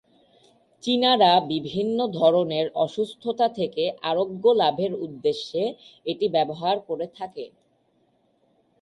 [0.83, 5.63] চীনারা বিভিন্ন ধরনের অসুস্থতা থেকে আরোগ্য লাভের উদ্দেশ্যে
[6.05, 7.45] এটি ব্যবহার করে থাকে।